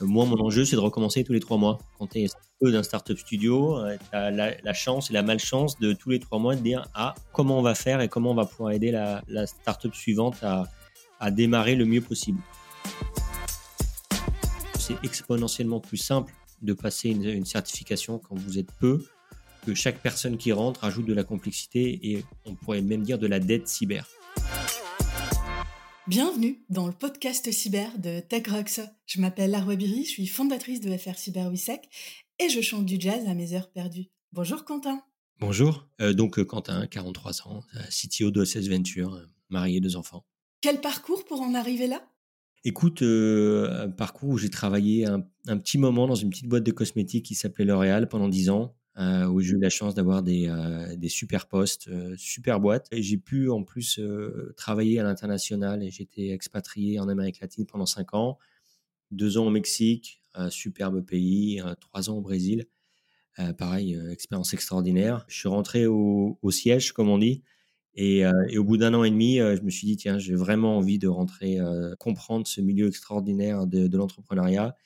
Moi, 0.00 0.24
mon 0.26 0.40
enjeu, 0.40 0.64
c'est 0.64 0.76
de 0.76 0.80
recommencer 0.80 1.24
tous 1.24 1.32
les 1.32 1.40
trois 1.40 1.56
mois. 1.56 1.78
Quand 1.98 2.08
tu 2.08 2.20
es 2.20 2.26
peu 2.60 2.72
d'un 2.72 2.82
startup 2.82 3.16
studio, 3.18 3.78
tu 3.98 4.16
as 4.16 4.30
la, 4.30 4.72
chance 4.72 5.10
et 5.10 5.12
la 5.12 5.22
malchance 5.22 5.78
de 5.78 5.92
tous 5.92 6.10
les 6.10 6.18
trois 6.18 6.38
mois 6.38 6.56
de 6.56 6.60
dire 6.60 6.88
ah, 6.94 7.14
comment 7.32 7.58
on 7.58 7.62
va 7.62 7.74
faire 7.74 8.00
et 8.00 8.08
comment 8.08 8.32
on 8.32 8.34
va 8.34 8.44
pouvoir 8.44 8.72
aider 8.72 8.90
la, 8.90 9.22
la 9.28 9.46
startup 9.46 9.94
suivante 9.94 10.42
à, 10.42 10.66
démarrer 11.30 11.74
le 11.74 11.86
mieux 11.86 12.02
possible. 12.02 12.38
C'est 14.78 15.02
exponentiellement 15.02 15.80
plus 15.80 15.96
simple 15.96 16.34
de 16.60 16.74
passer 16.74 17.10
une, 17.10 17.46
certification 17.46 18.18
quand 18.18 18.38
vous 18.38 18.58
êtes 18.58 18.70
peu, 18.78 19.02
que 19.64 19.74
chaque 19.74 20.00
personne 20.00 20.36
qui 20.36 20.52
rentre 20.52 20.84
ajoute 20.84 21.06
de 21.06 21.14
la 21.14 21.24
complexité 21.24 21.98
et 22.10 22.24
on 22.44 22.54
pourrait 22.54 22.82
même 22.82 23.02
dire 23.02 23.18
de 23.18 23.26
la 23.26 23.40
dette 23.40 23.68
cyber. 23.68 24.06
Bienvenue 26.06 26.62
dans 26.68 26.86
le 26.86 26.92
podcast 26.92 27.50
cyber 27.50 27.98
de 27.98 28.20
TechRox. 28.20 28.82
Je 29.06 29.22
m'appelle 29.22 29.50
Larwa 29.50 29.74
Biri, 29.74 30.04
je 30.04 30.10
suis 30.10 30.26
fondatrice 30.26 30.82
de 30.82 30.94
FR 30.94 31.16
Cyber 31.16 31.50
Wissec 31.50 31.88
et 32.38 32.50
je 32.50 32.60
chante 32.60 32.84
du 32.84 33.00
jazz 33.00 33.26
à 33.26 33.32
mes 33.32 33.54
heures 33.54 33.70
perdues. 33.70 34.10
Bonjour 34.30 34.66
Quentin. 34.66 35.02
Bonjour, 35.40 35.88
euh, 36.02 36.12
donc 36.12 36.38
euh, 36.38 36.44
Quentin, 36.44 36.86
43 36.86 37.48
ans, 37.48 37.62
euh, 37.76 37.80
CTO 37.88 38.30
de 38.30 38.44
SS 38.44 38.68
Venture, 38.68 39.18
marié, 39.48 39.80
deux 39.80 39.96
enfants. 39.96 40.26
Quel 40.60 40.82
parcours 40.82 41.24
pour 41.24 41.40
en 41.40 41.54
arriver 41.54 41.86
là? 41.86 42.06
Écoute, 42.64 43.00
un 43.00 43.88
parcours 43.88 44.28
où 44.28 44.38
j'ai 44.38 44.50
travaillé 44.50 45.06
un, 45.06 45.20
petit 45.56 45.78
moment 45.78 46.06
dans 46.06 46.14
une 46.14 46.28
petite 46.28 46.48
boîte 46.48 46.64
de 46.64 46.72
cosmétiques 46.72 47.24
qui 47.24 47.34
s'appelait 47.34 47.64
L'Oréal 47.64 48.10
pendant 48.10 48.28
10 48.28 48.50
ans. 48.50 48.76
Où 48.96 49.40
j'ai 49.40 49.54
eu 49.54 49.58
la 49.58 49.70
chance 49.70 49.94
d'avoir 49.94 50.22
des, 50.22 50.52
des, 50.96 51.08
super 51.08 51.46
postes, 51.46 51.88
super 52.16 52.60
boîtes. 52.60 52.88
J'ai 52.92 53.16
pu 53.16 53.50
en 53.50 53.62
plus 53.62 54.00
travailler 54.56 55.00
à 55.00 55.02
l'international 55.02 55.82
et 55.82 55.90
j'étais 55.90 56.28
expatrié 56.28 57.00
en 57.00 57.08
Amérique 57.08 57.40
latine 57.40 57.66
pendant 57.66 57.86
5 57.86 58.14
ans, 58.14 58.38
2 59.10 59.38
ans 59.38 59.46
au 59.46 59.50
Mexique, 59.50 60.22
un 60.34 60.50
superbe 60.50 61.04
pays, 61.04 61.60
3 61.80 62.10
ans 62.10 62.18
au 62.18 62.20
Brésil. 62.20 62.66
pareil, 63.58 63.98
expérience 64.10 64.54
extraordinaire. 64.54 65.24
Je 65.28 65.38
suis 65.38 65.48
rentré 65.48 65.86
au, 65.86 66.38
siège, 66.50 66.92
comme 66.92 67.08
on 67.08 67.18
dit, 67.18 67.42
et, 67.96 68.24
au 68.56 68.64
bout 68.64 68.76
d'un 68.76 68.94
an 68.94 69.02
et 69.02 69.10
demi, 69.10 69.38
je 69.38 69.62
me 69.62 69.70
suis 69.70 69.88
dit, 69.88 69.96
tiens, 69.96 70.18
j'ai 70.18 70.34
vraiment 70.34 70.78
envie 70.78 71.00
de 71.00 71.08
rentrer, 71.08 71.58
comprendre 71.98 72.46
ce 72.46 72.60
milieu 72.60 72.86
extraordinaire 72.86 73.66
de 73.66 73.96
l'entrepreneuriat. 73.96 74.76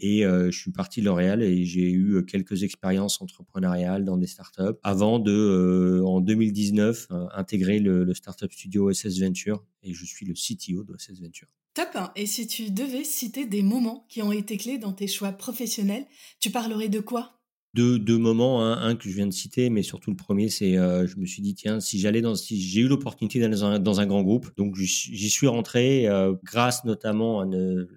Et 0.00 0.22
je 0.22 0.50
suis 0.50 0.72
parti 0.72 1.00
de 1.00 1.06
L'Oréal 1.06 1.42
et 1.42 1.64
j'ai 1.64 1.90
eu 1.90 2.24
quelques 2.26 2.62
expériences 2.62 3.20
entrepreneuriales 3.22 4.04
dans 4.04 4.16
des 4.16 4.26
startups 4.26 4.76
avant 4.82 5.18
de, 5.18 6.02
en 6.04 6.20
2019, 6.20 7.08
intégrer 7.32 7.78
le, 7.78 8.04
le, 8.04 8.14
startup 8.14 8.52
studio 8.52 8.92
SS 8.92 9.20
Venture 9.20 9.64
et 9.82 9.94
je 9.94 10.04
suis 10.04 10.26
le 10.26 10.34
CTO 10.34 10.84
de 10.84 10.96
SS 10.98 11.20
Venture. 11.20 11.48
Top. 11.74 11.88
Et 12.14 12.26
si 12.26 12.46
tu 12.46 12.70
devais 12.70 13.02
citer 13.02 13.46
des 13.46 13.62
moments 13.62 14.06
qui 14.08 14.22
ont 14.22 14.30
été 14.30 14.56
clés 14.56 14.78
dans 14.78 14.92
tes 14.92 15.08
choix 15.08 15.32
professionnels, 15.32 16.06
tu 16.38 16.50
parlerais 16.50 16.88
de 16.88 17.00
quoi? 17.00 17.33
Deux, 17.74 18.18
moments, 18.18 18.64
un 18.64 18.94
que 18.94 19.08
je 19.08 19.14
viens 19.14 19.26
de 19.26 19.32
citer, 19.32 19.68
mais 19.68 19.82
surtout 19.82 20.10
le 20.10 20.16
premier, 20.16 20.48
c'est 20.48 20.78
euh, 20.78 21.06
je 21.06 21.16
me 21.16 21.26
suis 21.26 21.42
dit 21.42 21.54
tiens 21.54 21.80
si 21.80 21.98
j'allais 21.98 22.20
dans 22.20 22.36
si 22.36 22.60
j'ai 22.60 22.82
eu 22.82 22.88
l'opportunité 22.88 23.40
d'aller 23.40 23.56
dans 23.56 23.64
un, 23.64 23.78
dans 23.80 24.00
un, 24.00 24.06
grand 24.06 24.22
groupe, 24.22 24.50
donc 24.56 24.76
j'y 24.76 25.28
suis 25.28 25.48
rentré 25.48 26.06
euh, 26.06 26.34
grâce 26.44 26.84
notamment 26.84 27.40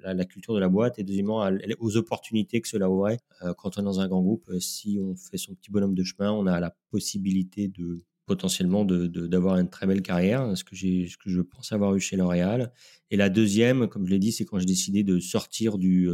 à, 0.03 0.13
la 0.13 0.25
culture 0.25 0.55
de 0.55 0.59
la 0.59 0.69
boîte 0.69 0.97
et 0.97 1.03
deuxièmement 1.03 1.47
aux 1.79 1.97
opportunités 1.97 2.59
que 2.59 2.67
cela 2.67 2.89
ouvrait 2.89 3.19
euh, 3.43 3.53
quand 3.55 3.77
on 3.77 3.81
est 3.81 3.85
dans 3.85 3.99
un 3.99 4.07
grand 4.07 4.21
groupe. 4.21 4.49
si 4.59 4.99
on 4.99 5.15
fait 5.15 5.37
son 5.37 5.53
petit 5.53 5.69
bonhomme 5.69 5.95
de 5.95 6.03
chemin, 6.03 6.31
on 6.31 6.47
a 6.47 6.59
la 6.59 6.75
possibilité 6.89 7.67
de 7.67 8.03
potentiellement 8.25 8.83
d'avoir 8.83 9.55
de, 9.55 9.61
une 9.61 9.69
très 9.69 9.85
belle 9.85 10.01
carrière, 10.01 10.57
ce 10.57 10.63
que, 10.63 10.75
ce 10.75 11.17
que 11.17 11.29
je 11.29 11.41
pense 11.41 11.71
avoir 11.71 11.95
eu 11.95 11.99
chez 11.99 12.17
L'Oréal. 12.17 12.73
Et 13.09 13.15
la 13.15 13.29
deuxième, 13.29 13.87
comme 13.87 14.05
je 14.05 14.11
l'ai 14.11 14.19
dit, 14.19 14.33
c'est 14.33 14.43
quand 14.43 14.59
j'ai 14.59 14.65
décidé 14.65 15.03
de 15.03 15.19
sortir 15.19 15.77
du, 15.77 16.09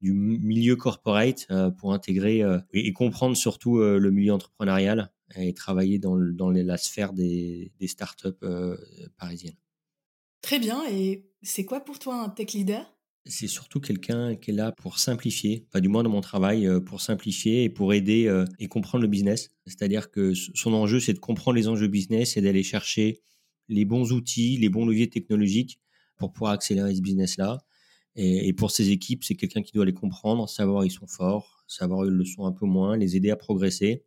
du 0.00 0.12
milieu 0.12 0.76
corporate 0.76 1.46
euh, 1.50 1.70
pour 1.70 1.92
intégrer 1.92 2.42
euh, 2.42 2.58
et, 2.72 2.92
comprendre 2.92 3.36
surtout 3.36 3.78
euh, 3.78 3.98
le 3.98 4.10
milieu 4.10 4.32
entrepreneurial 4.32 5.10
et 5.36 5.54
travailler 5.54 5.98
dans, 5.98 6.16
dans 6.18 6.50
la 6.50 6.76
sphère 6.76 7.12
des, 7.12 7.72
des 7.80 7.88
startups 7.88 8.28
parisiennes. 9.16 9.56
Très 10.42 10.58
bien. 10.58 10.82
Et 10.90 11.24
c'est 11.42 11.64
quoi 11.64 11.80
pour 11.80 11.98
toi 11.98 12.22
un 12.22 12.28
tech 12.28 12.52
leader? 12.52 12.84
C'est 13.26 13.48
surtout 13.48 13.80
quelqu'un 13.80 14.36
qui 14.36 14.50
est 14.50 14.54
là 14.54 14.70
pour 14.70 14.98
simplifier, 14.98 15.66
pas 15.72 15.80
du 15.80 15.88
moins 15.88 16.02
dans 16.02 16.10
mon 16.10 16.20
travail, 16.20 16.68
pour 16.84 17.00
simplifier 17.00 17.64
et 17.64 17.70
pour 17.70 17.94
aider 17.94 18.30
et 18.58 18.68
comprendre 18.68 19.02
le 19.02 19.08
business. 19.08 19.50
C'est-à-dire 19.66 20.10
que 20.10 20.34
son 20.34 20.74
enjeu, 20.74 21.00
c'est 21.00 21.14
de 21.14 21.18
comprendre 21.18 21.56
les 21.56 21.66
enjeux 21.66 21.88
business 21.88 22.36
et 22.36 22.42
d'aller 22.42 22.62
chercher 22.62 23.22
les 23.68 23.86
bons 23.86 24.12
outils, 24.12 24.58
les 24.58 24.68
bons 24.68 24.86
leviers 24.86 25.08
technologiques 25.08 25.80
pour 26.16 26.32
pouvoir 26.32 26.52
accélérer 26.52 26.94
ce 26.94 27.00
business-là. 27.00 27.64
Et, 28.16 28.52
pour 28.52 28.70
ces 28.70 28.90
équipes, 28.90 29.24
c'est 29.24 29.34
quelqu'un 29.34 29.62
qui 29.62 29.72
doit 29.72 29.84
les 29.84 29.92
comprendre, 29.92 30.48
savoir 30.48 30.82
où 30.82 30.84
ils 30.84 30.90
sont 30.90 31.06
forts, 31.06 31.64
savoir 31.66 32.00
où 32.00 32.04
ils 32.04 32.10
le 32.10 32.24
sont 32.24 32.46
un 32.46 32.52
peu 32.52 32.66
moins, 32.66 32.96
les 32.96 33.16
aider 33.16 33.30
à 33.30 33.36
progresser 33.36 34.04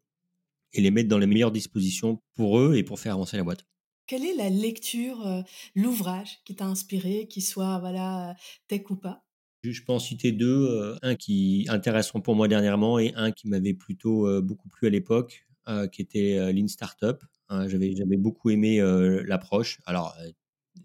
et 0.73 0.81
les 0.81 0.91
mettre 0.91 1.09
dans 1.09 1.17
les 1.17 1.27
meilleures 1.27 1.51
dispositions 1.51 2.21
pour 2.35 2.59
eux 2.59 2.75
et 2.75 2.83
pour 2.83 2.99
faire 2.99 3.13
avancer 3.13 3.37
la 3.37 3.43
boîte. 3.43 3.65
Quelle 4.05 4.23
est 4.23 4.35
la 4.35 4.49
lecture, 4.49 5.25
euh, 5.27 5.41
l'ouvrage 5.75 6.39
qui 6.45 6.55
t'a 6.55 6.65
inspiré, 6.65 7.27
qui 7.27 7.41
soit 7.41 7.79
voilà 7.79 8.35
tech 8.69 8.89
ou 8.89 8.95
pas? 8.95 9.25
Je 9.63 9.81
peux 9.83 9.91
en 9.91 9.99
citer 9.99 10.31
deux, 10.31 10.67
euh, 10.69 10.95
un 11.01 11.15
qui 11.15 11.65
intéresseront 11.67 12.21
pour 12.21 12.35
moi 12.35 12.47
dernièrement 12.47 12.99
et 12.99 13.13
un 13.15 13.31
qui 13.31 13.49
m'avait 13.49 13.73
plutôt 13.73 14.25
euh, 14.25 14.41
beaucoup 14.41 14.69
plu 14.69 14.87
à 14.87 14.89
l'époque, 14.89 15.45
qui 15.91 16.01
était 16.01 16.53
Lean 16.53 16.69
Startup. 16.69 17.21
Hein, 17.49 17.67
j'avais 17.67 17.93
j'avais 17.93 18.15
beaucoup 18.15 18.49
aimé 18.49 18.79
l'approche. 19.25 19.81
Alors 19.85 20.15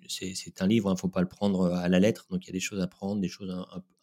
c'est 0.08 0.62
un 0.62 0.66
livre, 0.66 0.88
il 0.88 0.90
hein, 0.90 0.94
ne 0.94 0.98
faut 0.98 1.08
pas 1.08 1.20
le 1.20 1.28
prendre 1.28 1.62
euh, 1.62 1.74
à 1.74 1.88
la 1.88 2.00
lettre, 2.00 2.26
donc 2.30 2.44
il 2.44 2.48
y 2.48 2.50
a 2.50 2.52
des 2.52 2.60
choses 2.60 2.80
à 2.80 2.86
prendre, 2.86 3.20
des 3.20 3.28
choses, 3.28 3.54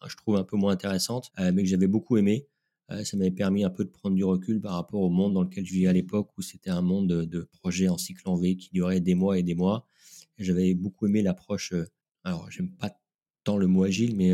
je 0.07 0.15
trouve, 0.15 0.37
un 0.37 0.43
peu 0.43 0.57
moins 0.57 0.73
intéressantes, 0.73 1.31
euh, 1.39 1.51
mais 1.53 1.63
que 1.63 1.69
j'avais 1.69 1.87
beaucoup 1.87 2.17
aimé. 2.17 2.47
Euh, 2.91 3.03
ça 3.03 3.17
m'avait 3.17 3.31
permis 3.31 3.63
un 3.63 3.69
peu 3.69 3.85
de 3.85 3.89
prendre 3.89 4.15
du 4.15 4.23
recul 4.23 4.59
par 4.59 4.73
rapport 4.73 5.01
au 5.01 5.09
monde 5.09 5.33
dans 5.33 5.43
lequel 5.43 5.65
je 5.65 5.73
vivais 5.73 5.87
à 5.87 5.93
l'époque, 5.93 6.29
où 6.37 6.41
c'était 6.41 6.71
un 6.71 6.81
monde 6.81 7.07
de, 7.07 7.49
projets 7.59 7.87
en 7.87 7.97
cycle 7.97 8.27
en 8.27 8.35
V 8.35 8.55
qui 8.55 8.69
durait 8.71 8.99
des 8.99 9.15
mois 9.15 9.37
et 9.37 9.43
des 9.43 9.55
mois. 9.55 9.85
J'avais 10.37 10.73
beaucoup 10.73 11.05
aimé 11.05 11.21
l'approche, 11.21 11.73
alors 12.23 12.49
j'aime 12.49 12.71
pas 12.71 12.91
tant 13.43 13.57
le 13.57 13.67
mot 13.67 13.83
agile, 13.83 14.15
mais 14.15 14.31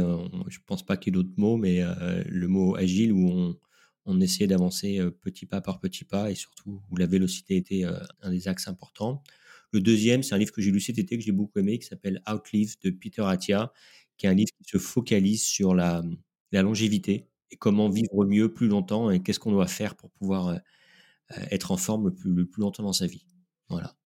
je 0.48 0.60
pense 0.66 0.86
pas 0.86 0.98
qu'il 0.98 1.14
y 1.14 1.18
ait 1.18 1.22
d'autres 1.22 1.38
mots, 1.38 1.58
mais 1.58 1.82
le 2.28 2.48
mot 2.48 2.76
agile 2.76 3.12
où 3.12 3.28
on, 3.28 3.58
on 4.06 4.22
essayait 4.22 4.48
d'avancer 4.48 5.00
petit 5.22 5.48
pas 5.48 5.62
par 5.62 5.80
petit 5.80 6.04
pas 6.06 6.30
et 6.30 6.36
surtout 6.36 6.80
où 6.92 6.96
la 6.96 7.08
vélocité 7.08 7.58
était 7.58 7.86
un 8.22 8.30
des 8.30 8.48
axes 8.48 8.68
importants. 8.68 9.24
Le 9.76 9.82
deuxième, 9.82 10.24
c'est 10.24 10.34
un 10.34 10.38
livre 10.38 10.54
que 10.54 10.62
j'ai 10.62 10.72
lu 10.72 10.80
cet 10.80 11.00
été, 11.00 11.18
que 11.18 11.24
j'ai 11.24 11.34
beaucoup 11.34 11.60
aimé, 11.60 11.78
qui 11.80 11.86
s'appelle 11.86 12.22
Outlive 12.32 12.78
de 12.82 12.92
Peter 12.92 13.24
Attia, 13.24 13.74
qui 14.16 14.26
est 14.26 14.30
un 14.30 14.34
livre 14.34 14.52
qui 14.58 14.64
se 14.64 14.78
focalise 14.78 15.44
sur 15.44 15.76
la, 15.76 16.02
longévité 16.54 17.28
et 17.52 17.58
comment 17.58 17.90
vivre 17.90 18.24
mieux 18.24 18.54
plus 18.54 18.70
longtemps 18.70 19.12
et 19.12 19.22
qu'est-ce 19.22 19.38
qu'on 19.38 19.52
doit 19.52 19.68
faire 19.68 19.98
pour 19.98 20.12
pouvoir 20.12 20.48
euh, 20.48 20.58
être 21.52 21.72
en 21.72 21.78
forme 21.78 22.06
le 22.06 22.14
plus, 22.14 22.32
le 22.32 22.46
plus 22.46 22.62
longtemps 22.62 22.84
dans 22.84 22.94
sa 22.94 23.06
vie. 23.06 23.26
Voilà. 23.68 23.98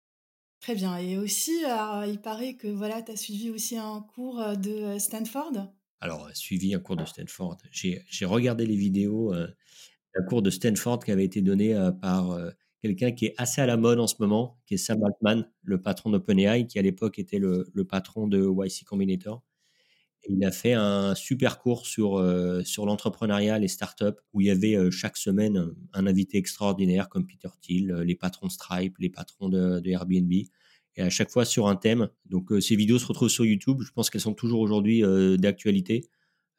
Très 0.59 0.73
bien. 0.73 0.97
Et 0.97 1.19
aussi, 1.19 1.63
euh, 1.63 2.07
il 2.07 2.19
paraît 2.19 2.55
que 2.55 2.67
voilà, 2.67 3.03
tu 3.03 3.11
as 3.11 3.15
suivi 3.15 3.51
aussi 3.51 3.77
un 3.77 4.01
cours 4.01 4.39
euh, 4.39 4.55
de 4.55 4.97
Stanford? 4.97 5.71
Alors, 6.01 6.27
suivi 6.33 6.73
un 6.73 6.79
cours 6.79 6.95
de 6.95 7.05
Stanford. 7.05 7.57
J'ai 7.69 8.25
regardé 8.25 8.65
les 8.65 8.75
vidéos 8.75 9.35
d'un 9.35 10.23
cours 10.27 10.41
de 10.41 10.49
Stanford 10.49 11.03
qui 11.03 11.11
avait 11.11 11.25
été 11.25 11.43
donné 11.43 11.75
par 12.01 12.39
quelqu'un 12.81 13.11
qui 13.11 13.27
est 13.27 13.35
assez 13.37 13.61
à 13.61 13.65
la 13.65 13.77
mode 13.77 13.99
en 13.99 14.07
ce 14.07 14.15
moment, 14.19 14.57
qui 14.65 14.75
est 14.75 14.77
Sam 14.77 15.03
Altman, 15.03 15.47
le 15.63 15.81
patron 15.81 16.09
d'OpenAI, 16.09 16.65
qui 16.67 16.79
à 16.79 16.81
l'époque 16.81 17.19
était 17.19 17.39
le, 17.39 17.65
patron 17.87 18.27
de 18.27 18.39
YC 18.39 18.85
Combinator. 18.85 19.43
Il 20.27 20.43
a 20.43 20.51
fait 20.51 20.73
un 20.73 21.15
super 21.15 21.59
cours 21.59 21.87
sur, 21.87 22.17
euh, 22.17 22.61
sur 22.63 22.85
l'entrepreneuriat, 22.85 23.57
les 23.57 23.69
startups, 23.69 24.19
où 24.33 24.41
il 24.41 24.47
y 24.47 24.51
avait 24.51 24.75
euh, 24.75 24.91
chaque 24.91 25.17
semaine 25.17 25.73
un 25.93 26.07
invité 26.07 26.37
extraordinaire 26.37 27.07
comme 27.07 27.25
Peter 27.25 27.47
Thiel, 27.61 27.91
euh, 27.91 28.03
les 28.03 28.15
patrons 28.15 28.49
Stripe, 28.49 28.97
les 28.99 29.09
patrons 29.09 29.47
de, 29.49 29.81
Airbnb, 29.85 30.31
et 30.31 31.01
à 31.01 31.09
chaque 31.09 31.29
fois 31.29 31.45
sur 31.45 31.67
un 31.67 31.75
thème. 31.77 32.09
Donc 32.25 32.51
ces 32.59 32.75
vidéos 32.75 32.99
se 32.99 33.05
retrouvent 33.05 33.29
sur 33.29 33.45
YouTube. 33.45 33.81
Je 33.81 33.91
pense 33.91 34.09
qu'elles 34.09 34.21
sont 34.21 34.33
toujours 34.33 34.59
aujourd'hui 34.59 35.01
d'actualité. 35.37 36.09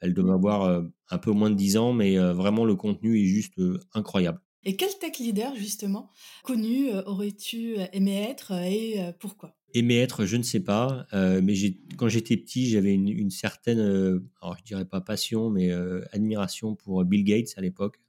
Elles 0.01 0.15
doivent 0.15 0.31
avoir 0.31 0.83
un 1.11 1.19
peu 1.19 1.33
moins 1.33 1.51
de 1.51 1.57
10 1.57 1.77
ans, 1.77 1.93
mais 1.93 2.17
vraiment 2.17 2.65
le 2.65 2.75
contenu 2.75 3.21
est 3.21 3.27
juste 3.27 3.61
incroyable. 3.93 4.41
Et 4.65 4.77
quel 4.77 4.91
tech 4.99 5.19
leader, 5.19 5.55
justement, 5.57 6.11
connu 6.45 6.91
euh, 6.91 7.03
aurais-tu 7.05 7.79
euh, 7.79 7.87
aimé 7.93 8.27
être 8.29 8.53
euh, 8.53 8.63
et 8.63 9.13
pourquoi? 9.19 9.57
Aimé 9.73 9.99
être, 9.99 10.27
je 10.27 10.37
ne 10.37 10.43
sais 10.43 10.61
pas, 10.61 11.07
mais 11.13 11.55
quand 11.97 12.09
j'étais 12.09 12.37
petit, 12.37 12.69
j'avais 12.69 12.93
une, 12.93 13.31
certaine, 13.31 13.79
alors 13.79 14.57
je 14.59 14.65
dirais 14.65 14.85
pas 14.85 15.01
passion, 15.01 15.49
mais 15.49 15.71
admiration 16.11 16.75
pour 16.75 17.05
Bill 17.05 17.23
Gates 17.23 17.55
à 17.57 17.61
l'époque. 17.61 18.01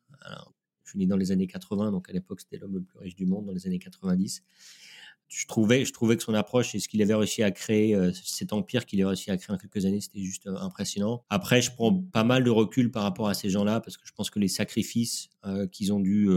Je 0.84 0.90
suis 0.90 0.98
né 0.98 1.06
dans 1.06 1.18
les 1.18 1.32
années 1.32 1.46
80, 1.46 1.92
donc 1.92 2.10
à 2.10 2.14
l'époque 2.14 2.42
c'était 2.42 2.58
l'homme 2.58 2.74
le 2.74 2.82
plus 2.82 2.98
riche 2.98 3.16
du 3.16 3.28
monde 3.28 3.46
dans 3.46 3.54
les 3.54 3.68
années 3.68 3.78
90 3.78 4.42
je 5.32 5.48
trouvais, 5.48 5.86
je 5.86 5.94
trouvais 5.94 6.18
que 6.18 6.24
son 6.24 6.34
approche 6.34 6.76
et 6.76 6.80
ce 6.80 6.90
qu'il 6.90 7.02
avait 7.02 7.16
réussi 7.16 7.42
à 7.42 7.52
créer, 7.52 7.96
euh, 7.96 8.12
cet 8.14 8.52
empire 8.52 8.86
qu'il 8.86 9.02
a 9.02 9.08
réussi 9.08 9.32
à 9.32 9.38
créer 9.38 9.56
en 9.56 9.58
quelques 9.58 9.86
années, 9.86 10.02
c'était 10.02 10.20
juste 10.20 10.46
euh, 10.46 10.58
impressionnant. 10.58 11.24
Après, 11.30 11.62
je 11.62 11.72
prends 11.72 11.94
pas 11.94 12.26
mal 12.26 12.44
de 12.44 12.50
recul 12.50 12.92
par 12.92 13.04
rapport 13.04 13.30
à 13.30 13.34
ces 13.34 13.50
gens-là 13.50 13.80
parce 13.80 13.96
que 13.96 14.06
je 14.06 14.12
pense 14.12 14.30
que 14.30 14.40
les 14.40 14.50
sacrifices 14.50 15.30
euh, 15.46 15.68
qu'ils 15.68 15.94
ont 15.94 16.02
dû 16.02 16.30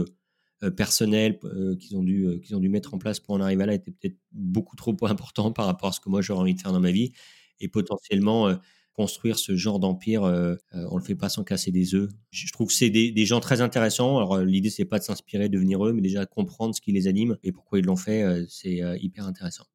personnels, 0.77 1.37
qu'ils 1.79 1.97
ont 1.97 2.01
dû, 2.01 2.39
qu'ils 2.41 2.55
ont 2.55 2.59
dû 2.59 2.69
mettre 2.69 2.93
en 2.93 2.97
place 2.97 3.19
pour 3.19 3.35
en 3.35 3.41
arriver 3.41 3.65
là 3.65 3.73
étaient 3.73 3.91
peut-être 3.91 4.17
beaucoup 4.31 4.77
trop 4.77 4.95
importants 5.01 5.51
par 5.51 5.65
rapport 5.65 5.89
à 5.89 5.91
ce 5.91 5.99
que 5.99 6.09
moi 6.09 6.21
j'aurais 6.21 6.39
envie 6.39 6.55
de 6.55 6.61
faire 6.61 6.71
dans 6.71 6.79
ma 6.79 6.91
vie 6.91 7.11
et 7.59 7.67
potentiellement 7.67 8.57
construire 8.95 9.37
ce 9.37 9.55
genre 9.55 9.79
d'empire, 9.79 10.23
euh, 10.23 10.55
euh, 10.73 10.87
on 10.89 10.97
le 10.97 11.03
fait 11.03 11.15
pas 11.15 11.29
sans 11.29 11.43
casser 11.43 11.71
des 11.71 11.95
œufs. 11.95 12.09
Je 12.31 12.51
trouve 12.51 12.67
que 12.67 12.73
c'est 12.73 12.89
des, 12.89 13.11
des, 13.11 13.25
gens 13.25 13.39
très 13.39 13.61
intéressants. 13.61 14.17
Alors 14.17 14.39
l'idée 14.39 14.69
c'est 14.69 14.85
pas 14.85 14.99
de 14.99 15.03
s'inspirer, 15.03 15.49
de 15.49 15.53
devenir 15.53 15.85
eux, 15.85 15.93
mais 15.93 16.01
déjà 16.01 16.25
comprendre 16.25 16.73
ce 16.73 16.81
qui 16.81 16.91
les 16.91 17.07
anime 17.07 17.37
et 17.43 17.51
pourquoi 17.51 17.79
ils 17.79 17.85
l'ont 17.85 17.95
fait, 17.95 18.45
c'est 18.49 18.81
hyper 18.99 19.25
intéressant. 19.25 19.65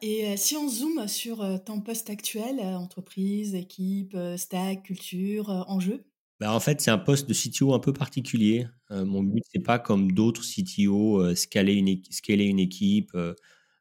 Et 0.00 0.36
si 0.36 0.56
on 0.56 0.68
zoome 0.68 1.06
sur 1.06 1.44
ton 1.64 1.80
poste 1.80 2.10
actuel, 2.10 2.60
entreprise, 2.60 3.54
équipe, 3.54 4.16
stack, 4.36 4.84
culture, 4.84 5.48
enjeu 5.68 6.04
bah, 6.40 6.52
en 6.52 6.58
fait, 6.58 6.80
c'est 6.80 6.90
un 6.90 6.98
poste 6.98 7.28
de 7.28 7.34
CTO 7.34 7.72
un 7.72 7.78
peu 7.78 7.92
particulier. 7.92 8.66
mon 8.90 9.22
but, 9.22 9.44
c'est 9.52 9.62
pas 9.62 9.78
comme 9.78 10.10
d'autres 10.10 10.42
CTO, 10.42 11.36
scaler, 11.36 11.74
une, 11.74 12.02
scaler 12.10 12.46
une 12.46 12.58
équipe, 12.58 13.16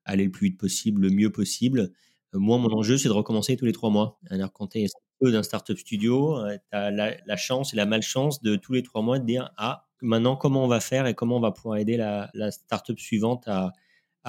aller 0.06 0.26
le 0.26 0.32
plus 0.32 0.50
vite 0.50 0.60
possible, 0.60 1.02
le 1.02 1.10
mieux 1.10 1.32
possible. 1.32 1.92
Moi, 2.34 2.58
mon 2.58 2.72
enjeu, 2.72 2.98
c'est 2.98 3.10
de 3.10 3.14
recommencer 3.14 3.58
tous 3.58 3.66
les 3.66 3.74
trois 3.74 3.90
mois. 3.90 4.20
Alors, 4.30 4.54
quand 4.54 4.68
tu 4.68 4.80
es 4.80 4.88
d'un 5.22 5.44
startup 5.44 5.78
studio, 5.78 6.40
tu 6.50 6.78
as 6.78 6.92
la, 6.92 7.38
chance 7.38 7.74
et 7.74 7.76
la 7.78 7.86
malchance 7.86 8.42
de 8.42 8.56
tous 8.56 8.74
les 8.74 8.84
trois 8.84 9.02
mois 9.02 9.20
de 9.20 9.26
dire 9.26 9.52
Ah, 9.58 9.88
maintenant, 10.02 10.36
comment 10.36 10.64
on 10.64 10.68
va 10.68 10.80
faire 10.80 11.06
et 11.08 11.14
comment 11.14 11.38
on 11.38 11.42
va 11.42 11.52
pouvoir 11.52 11.78
aider 11.78 11.98
la, 11.98 12.30
la 12.34 12.52
startup 12.52 13.00
suivante 13.00 13.48
à, 13.48 13.74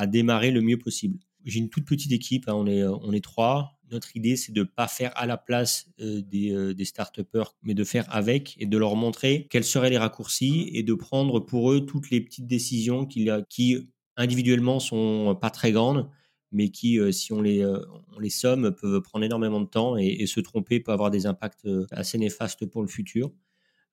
démarrer 0.06 0.50
le 0.50 0.60
mieux 0.60 0.78
possible? 0.78 1.18
J'ai 1.44 1.58
une 1.58 1.70
toute 1.70 1.86
petite 1.86 2.12
équipe, 2.12 2.48
hein, 2.48 2.54
on, 2.54 2.66
est, 2.66 2.84
on 2.84 3.12
est 3.12 3.24
trois. 3.24 3.78
Notre 3.90 4.16
idée, 4.16 4.36
c'est 4.36 4.52
de 4.52 4.60
ne 4.60 4.64
pas 4.64 4.88
faire 4.88 5.12
à 5.16 5.26
la 5.26 5.36
place 5.36 5.90
euh, 6.00 6.22
des, 6.22 6.50
euh, 6.52 6.72
des 6.72 6.84
mais 7.62 7.74
de 7.74 7.84
faire 7.84 8.06
avec 8.14 8.56
et 8.58 8.66
de 8.66 8.78
leur 8.78 8.96
montrer 8.96 9.48
quels 9.50 9.64
seraient 9.64 9.90
les 9.90 9.98
raccourcis 9.98 10.70
et 10.72 10.82
de 10.82 10.94
prendre 10.94 11.40
pour 11.40 11.72
eux 11.72 11.84
toutes 11.84 12.10
les 12.10 12.20
petites 12.20 12.46
décisions 12.46 13.04
qui, 13.06 13.28
qui 13.50 13.90
individuellement 14.16 14.80
sont 14.80 15.36
pas 15.40 15.50
très 15.50 15.72
grandes, 15.72 16.08
mais 16.52 16.70
qui, 16.70 16.98
euh, 16.98 17.12
si 17.12 17.32
on 17.32 17.40
les, 17.40 17.64
on 17.64 18.18
les 18.20 18.30
somme, 18.30 18.72
peuvent 18.72 19.00
prendre 19.00 19.24
énormément 19.24 19.60
de 19.60 19.66
temps 19.66 19.96
et, 19.96 20.26
se 20.26 20.40
tromper 20.40 20.80
peut 20.80 20.92
avoir 20.92 21.10
des 21.10 21.26
impacts 21.26 21.68
assez 21.90 22.18
néfastes 22.18 22.66
pour 22.66 22.82
le 22.82 22.88
futur. 22.88 23.30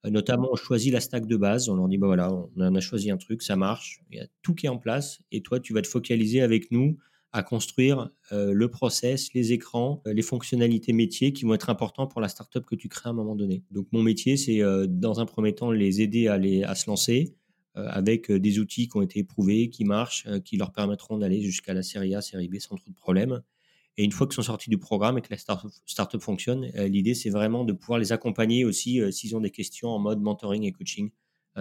Notamment, 0.04 0.48
on 0.50 0.56
choisit 0.56 0.92
la 0.92 1.00
stack 1.00 1.26
de 1.26 1.36
base. 1.36 1.68
On 1.68 1.74
leur 1.74 1.88
dit, 1.88 1.98
bah 1.98 2.06
voilà, 2.06 2.32
on 2.32 2.74
a 2.74 2.80
choisi 2.80 3.10
un 3.10 3.18
truc, 3.18 3.42
ça 3.42 3.56
marche, 3.56 4.00
il 4.10 4.18
y 4.18 4.20
a 4.20 4.26
tout 4.42 4.54
qui 4.54 4.66
est 4.66 4.70
en 4.70 4.78
place. 4.78 5.20
Et 5.30 5.42
toi, 5.42 5.60
tu 5.60 5.74
vas 5.74 5.82
te 5.82 5.88
focaliser 5.88 6.40
avec 6.40 6.70
nous 6.70 6.96
à 7.32 7.42
construire 7.42 8.10
euh, 8.32 8.52
le 8.52 8.68
process, 8.68 9.32
les 9.34 9.52
écrans, 9.52 10.02
euh, 10.06 10.12
les 10.12 10.22
fonctionnalités 10.22 10.92
métiers 10.92 11.32
qui 11.32 11.44
vont 11.44 11.54
être 11.54 11.70
importants 11.70 12.06
pour 12.06 12.20
la 12.20 12.28
startup 12.28 12.64
que 12.66 12.74
tu 12.74 12.88
crées 12.88 13.08
à 13.08 13.10
un 13.10 13.14
moment 13.14 13.36
donné. 13.36 13.62
Donc 13.70 13.86
mon 13.92 14.02
métier, 14.02 14.36
c'est 14.36 14.62
euh, 14.62 14.86
dans 14.88 15.20
un 15.20 15.26
premier 15.26 15.54
temps 15.54 15.70
les 15.70 16.00
aider 16.00 16.26
à 16.28 16.74
se 16.74 16.90
lancer 16.90 17.36
avec 17.74 18.32
des 18.32 18.58
outils 18.58 18.88
qui 18.88 18.96
ont 18.96 19.02
été 19.02 19.20
éprouvés, 19.20 19.70
qui 19.70 19.84
marchent, 19.84 20.26
qui 20.44 20.56
leur 20.56 20.72
permettront 20.72 21.18
d'aller 21.18 21.40
jusqu'à 21.40 21.72
la 21.72 21.82
série 21.82 22.14
A, 22.14 22.20
série 22.20 22.48
B 22.48 22.58
sans 22.58 22.76
trop 22.76 22.90
de 22.90 22.96
problèmes. 22.96 23.42
Et 23.96 24.04
une 24.04 24.12
fois 24.12 24.26
qu'ils 24.26 24.34
sont 24.34 24.42
sortis 24.42 24.70
du 24.70 24.78
programme 24.78 25.18
et 25.18 25.20
que 25.20 25.28
la 25.30 25.38
startup, 25.38 25.70
startup 25.86 26.20
fonctionne, 26.20 26.66
l'idée 26.88 27.14
c'est 27.14 27.30
vraiment 27.30 27.64
de 27.64 27.72
pouvoir 27.72 27.98
les 27.98 28.12
accompagner 28.12 28.64
aussi 28.64 29.00
s'ils 29.12 29.36
ont 29.36 29.40
des 29.40 29.50
questions 29.50 29.90
en 29.90 29.98
mode 30.00 30.20
mentoring 30.20 30.64
et 30.64 30.72
coaching 30.72 31.10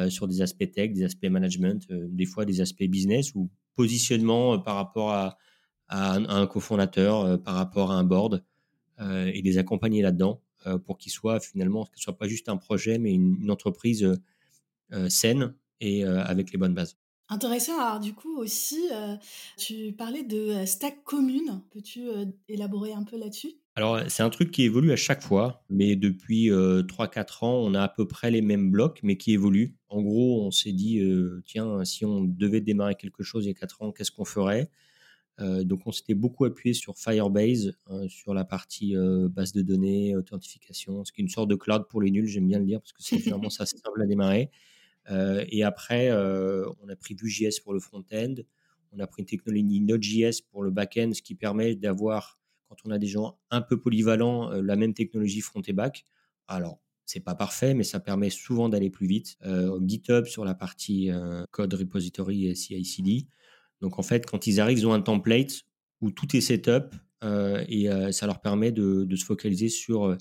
sur 0.09 0.27
des 0.27 0.41
aspects 0.41 0.71
tech, 0.71 0.93
des 0.93 1.03
aspects 1.03 1.27
management, 1.27 1.87
des 1.91 2.25
fois 2.25 2.45
des 2.45 2.59
aspects 2.59 2.85
business 2.85 3.35
ou 3.35 3.49
positionnement 3.79 4.59
par 4.59 4.75
rapport 4.75 5.13
à, 5.13 5.37
un, 5.87 6.47
cofondateur, 6.47 7.21
euh, 7.21 7.37
par 7.37 7.55
rapport 7.55 7.91
à 7.91 7.95
un 7.95 8.03
board, 8.03 8.43
euh, 8.99 9.31
et 9.33 9.41
les 9.41 9.57
accompagner 9.57 10.01
là-dedans 10.01 10.41
euh, 10.67 10.77
pour 10.77 10.97
qu'ils 10.97 11.13
soient 11.13 11.39
finalement, 11.39 11.85
que 11.85 11.97
ce 11.97 12.03
soit 12.03 12.17
pas 12.17 12.27
juste 12.27 12.49
un 12.49 12.57
projet, 12.57 12.97
mais 12.97 13.13
une, 13.13 13.49
entreprise 13.49 14.05
saine 15.07 15.53
et 15.81 16.03
avec 16.03 16.51
les 16.51 16.57
bonnes 16.57 16.73
bases. 16.73 16.97
Intéressant. 17.31 17.79
Alors 17.79 17.99
du 17.99 18.13
coup 18.13 18.37
aussi, 18.37 18.89
tu 19.57 19.93
parlais 19.93 20.23
de 20.23 20.65
stack 20.65 21.03
commune. 21.03 21.61
Peux-tu 21.71 22.07
élaborer 22.47 22.93
un 22.93 23.03
peu 23.03 23.17
là-dessus? 23.17 23.53
Alors 23.75 24.01
c'est 24.07 24.23
un 24.23 24.29
truc 24.29 24.51
qui 24.51 24.63
évolue 24.63 24.91
à 24.91 24.95
chaque 24.95 25.21
fois, 25.21 25.63
mais 25.69 25.95
depuis 25.95 26.49
3-4 26.49 27.43
ans, 27.45 27.61
on 27.63 27.75
a 27.75 27.83
à 27.83 27.87
peu 27.89 28.07
près 28.07 28.31
les 28.31 28.41
mêmes 28.41 28.71
blocs, 28.71 28.99
mais 29.03 29.15
qui 29.15 29.33
évoluent. 29.33 29.75
En 29.89 30.01
gros, 30.01 30.43
on 30.43 30.51
s'est 30.51 30.71
dit, 30.71 31.01
tiens, 31.45 31.85
si 31.85 32.03
on 32.03 32.23
devait 32.23 32.61
démarrer 32.61 32.95
quelque 32.95 33.23
chose 33.23 33.45
il 33.45 33.49
y 33.49 33.51
a 33.51 33.53
4 33.53 33.83
ans, 33.83 33.91
qu'est-ce 33.91 34.11
qu'on 34.11 34.25
ferait? 34.25 34.71
Euh, 35.41 35.63
donc, 35.63 35.81
on 35.85 35.91
s'était 35.91 36.13
beaucoup 36.13 36.45
appuyé 36.45 36.73
sur 36.73 36.97
Firebase, 36.97 37.73
hein, 37.87 38.07
sur 38.09 38.33
la 38.33 38.43
partie 38.43 38.95
euh, 38.95 39.29
base 39.29 39.53
de 39.53 39.61
données, 39.61 40.15
authentification, 40.15 41.05
ce 41.05 41.11
qui 41.11 41.21
est 41.21 41.23
une 41.23 41.29
sorte 41.29 41.49
de 41.49 41.55
cloud 41.55 41.85
pour 41.89 42.01
les 42.01 42.11
nuls, 42.11 42.27
j'aime 42.27 42.47
bien 42.47 42.59
le 42.59 42.65
dire, 42.65 42.81
parce 42.81 42.91
que 42.91 43.01
c'est 43.01 43.17
vraiment 43.29 43.49
ça 43.49 43.65
simple 43.65 44.01
à 44.01 44.05
démarrer. 44.05 44.51
Euh, 45.09 45.45
et 45.49 45.63
après, 45.63 46.11
on 46.11 46.89
a 46.89 46.95
pris 46.95 47.15
Vue.js 47.15 47.61
pour 47.63 47.73
le 47.73 47.79
front-end, 47.79 48.35
on 48.91 48.99
a 48.99 49.07
pris 49.07 49.21
une 49.21 49.27
technologie 49.27 49.81
Node.js 49.81 50.41
pour 50.49 50.63
le 50.63 50.71
back-end, 50.71 51.11
ce 51.13 51.21
qui 51.21 51.35
permet 51.35 51.75
d'avoir, 51.75 52.39
quand 52.67 52.77
on 52.85 52.91
a 52.91 52.97
des 52.97 53.07
gens 53.07 53.39
un 53.51 53.61
peu 53.61 53.79
polyvalents, 53.79 54.49
la 54.49 54.75
même 54.75 54.93
technologie 54.93 55.41
front 55.41 55.61
et 55.61 55.73
back. 55.73 56.05
Alors, 56.47 56.79
c'est 57.05 57.19
pas 57.19 57.35
parfait, 57.35 57.73
mais 57.73 57.83
ça 57.83 57.99
permet 57.99 58.29
souvent 58.29 58.69
d'aller 58.69 58.89
plus 58.89 59.07
vite. 59.07 59.37
GitHub 59.81 60.25
sur 60.25 60.45
la 60.45 60.55
partie 60.55 61.09
code 61.51 61.73
repository 61.73 62.47
et 62.47 62.55
CI/CD. 62.55 63.27
Donc 63.81 63.99
en 63.99 64.03
fait, 64.03 64.25
quand 64.25 64.47
ils 64.47 64.59
arrivent, 64.59 64.79
ils 64.79 64.87
ont 64.87 64.93
un 64.93 65.01
template 65.01 65.63
où 66.01 66.11
tout 66.11 66.35
est 66.35 66.41
setup 66.41 66.95
euh, 67.23 67.63
et 67.67 67.89
euh, 67.89 68.11
ça 68.11 68.25
leur 68.25 68.41
permet 68.41 68.71
de, 68.71 69.07
se 69.15 69.25
focaliser 69.25 69.69
sur 69.69 70.05
euh, 70.05 70.17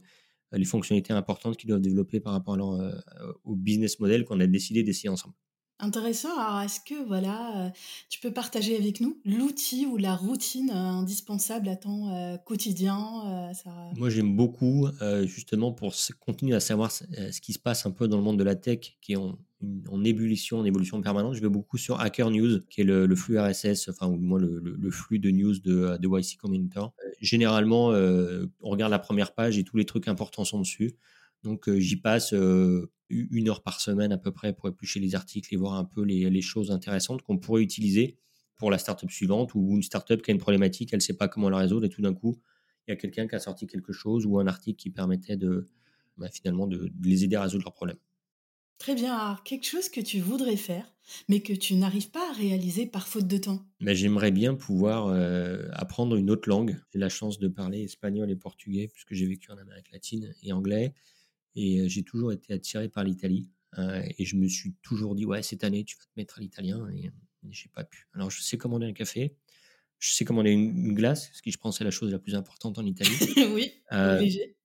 les 0.52 0.64
fonctionnalités 0.64 1.12
importantes 1.12 1.56
qu'ils 1.56 1.68
doivent 1.68 1.80
développer 1.80 2.20
par 2.20 2.32
rapport 2.32 2.58
au 3.44 3.56
business 3.56 4.00
model 4.00 4.24
qu'on 4.24 4.40
a 4.40 4.46
décidé 4.46 4.82
d'essayer 4.82 5.08
ensemble. 5.08 5.34
Intéressant. 5.80 6.36
Alors, 6.36 6.62
est-ce 6.62 6.80
que 6.80 7.06
voilà, 7.06 7.72
tu 8.08 8.18
peux 8.18 8.32
partager 8.32 8.76
avec 8.76 9.00
nous 9.00 9.20
l'outil 9.24 9.86
ou 9.86 9.96
la 9.96 10.16
routine 10.16 10.70
indispensable 10.70 11.68
à 11.68 11.76
ton 11.76 12.38
quotidien 12.44 13.52
Moi, 13.94 14.10
j'aime 14.10 14.34
beaucoup, 14.34 14.88
justement, 15.24 15.72
pour 15.72 15.94
continuer 16.18 16.56
à 16.56 16.60
savoir 16.60 16.90
ce 16.90 17.40
qui 17.40 17.52
se 17.52 17.60
passe 17.60 17.86
un 17.86 17.92
peu 17.92 18.08
dans 18.08 18.16
le 18.16 18.24
monde 18.24 18.38
de 18.38 18.44
la 18.44 18.56
tech, 18.56 18.96
qui 19.00 19.12
est 19.12 19.18
en, 19.88 20.04
ébullition, 20.04 20.58
en 20.58 20.64
évolution 20.64 21.00
permanente. 21.00 21.34
Je 21.34 21.40
vais 21.40 21.48
beaucoup 21.48 21.78
sur 21.78 22.00
Hacker 22.00 22.30
News, 22.30 22.60
qui 22.70 22.82
est 22.82 22.84
le, 22.84 23.14
flux 23.16 23.38
RSS, 23.38 23.88
enfin, 23.88 24.06
ou 24.06 24.16
moins 24.16 24.38
le, 24.38 24.90
flux 24.90 25.18
de 25.18 25.30
news 25.30 25.58
de, 25.58 25.98
YC 26.02 26.38
Combinator. 26.38 26.94
généralement, 27.20 27.88
on 27.88 28.70
regarde 28.70 28.90
la 28.90 28.98
première 28.98 29.34
page 29.34 29.58
et 29.58 29.64
tous 29.64 29.76
les 29.76 29.84
trucs 29.84 30.08
importants 30.08 30.44
sont 30.44 30.60
dessus. 30.60 30.96
Donc 31.42 31.70
j'y 31.70 31.96
passe 31.96 32.32
une 33.10 33.48
heure 33.48 33.62
par 33.62 33.80
semaine 33.80 34.12
à 34.12 34.18
peu 34.18 34.32
près 34.32 34.52
pour 34.52 34.68
éplucher 34.68 35.00
les 35.00 35.14
articles 35.14 35.52
et 35.52 35.56
voir 35.56 35.74
un 35.74 35.84
peu 35.84 36.02
les, 36.02 36.42
choses 36.42 36.70
intéressantes 36.70 37.22
qu'on 37.22 37.38
pourrait 37.38 37.62
utiliser 37.62 38.18
pour 38.56 38.70
la 38.70 38.78
startup 38.78 39.10
suivante 39.10 39.54
ou 39.54 39.76
une 39.76 39.82
startup 39.82 40.20
qui 40.20 40.30
a 40.30 40.34
une 40.34 40.40
problématique, 40.40 40.92
elle 40.92 40.98
ne 40.98 41.02
sait 41.02 41.16
pas 41.16 41.28
comment 41.28 41.48
la 41.48 41.58
résoudre 41.58 41.86
et 41.86 41.88
tout 41.88 42.02
d'un 42.02 42.12
coup, 42.12 42.40
il 42.86 42.90
y 42.90 42.92
a 42.92 42.96
quelqu'un 42.96 43.28
qui 43.28 43.34
a 43.34 43.38
sorti 43.38 43.66
quelque 43.66 43.92
chose 43.92 44.26
ou 44.26 44.38
un 44.38 44.46
article 44.46 44.76
qui 44.76 44.90
permettait 44.90 45.36
de 45.36 45.66
bah, 46.16 46.28
finalement 46.32 46.66
de, 46.66 46.90
les 47.02 47.24
aider 47.24 47.36
à 47.36 47.42
résoudre 47.42 47.64
leurs 47.64 47.74
problèmes. 47.74 47.98
Très 48.78 48.94
bien. 48.94 49.14
Alors, 49.14 49.42
quelque 49.42 49.66
chose 49.66 49.88
que 49.88 50.00
tu 50.00 50.20
voudrais 50.20 50.56
faire, 50.56 50.86
mais 51.28 51.40
que 51.40 51.52
tu 51.52 51.74
n'arrives 51.74 52.10
pas 52.10 52.30
à 52.30 52.32
réaliser 52.32 52.86
par 52.86 53.08
faute 53.08 53.26
de 53.26 53.38
temps 53.38 53.66
mais 53.80 53.94
J'aimerais 53.94 54.30
bien 54.30 54.54
pouvoir 54.54 55.08
apprendre 55.72 56.16
une 56.16 56.30
autre 56.30 56.48
langue. 56.48 56.76
J'ai 56.92 56.98
la 56.98 57.08
chance 57.08 57.38
de 57.38 57.48
parler 57.48 57.82
espagnol 57.82 58.30
et 58.30 58.36
portugais, 58.36 58.88
puisque 58.88 59.14
j'ai 59.14 59.26
vécu 59.26 59.50
en 59.50 59.58
Amérique 59.58 59.90
latine, 59.90 60.32
et 60.42 60.52
anglais. 60.52 60.94
Et 61.56 61.88
j'ai 61.88 62.04
toujours 62.04 62.32
été 62.32 62.52
attiré 62.52 62.88
par 62.88 63.04
l'Italie. 63.04 63.50
et 63.76 64.24
je 64.24 64.36
me 64.36 64.46
suis 64.48 64.74
toujours 64.82 65.14
dit, 65.14 65.26
ouais, 65.26 65.42
cette 65.42 65.64
année, 65.64 65.84
tu 65.84 65.96
vas 65.96 66.04
te 66.04 66.10
mettre 66.16 66.38
à 66.38 66.40
l'italien. 66.40 66.88
Et, 66.90 67.10
j'ai 67.50 67.68
pas 67.68 67.84
pu. 67.84 68.08
Alors, 68.14 68.30
je 68.30 68.42
sais 68.42 68.58
commander 68.58 68.86
un 68.86 68.92
café. 68.92 69.36
Je 70.00 70.12
sais 70.12 70.24
commander 70.24 70.50
une, 70.50 70.76
une 70.76 70.94
glace, 70.94 71.30
ce 71.32 71.42
qui, 71.42 71.50
je 71.50 71.58
pense, 71.58 71.80
est 71.80 71.84
la 71.84 71.90
chose 71.90 72.12
la 72.12 72.18
plus 72.18 72.34
importante 72.34 72.78
en 72.78 72.84
Italie. 72.84 73.10
oui, 73.54 73.72
léger. 73.90 74.56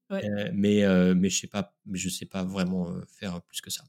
mais, 0.54 0.84
mais 1.16 1.30
je 1.30 1.40
sais 1.40 1.48
pas, 1.48 1.76
je 1.92 2.10
sais 2.10 2.26
pas 2.26 2.44
vraiment 2.44 2.94
faire 3.08 3.42
plus 3.44 3.62
que 3.62 3.72
ça. 3.72 3.84